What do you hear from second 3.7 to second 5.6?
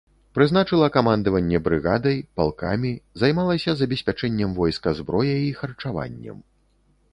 забеспячэннем войска зброяй і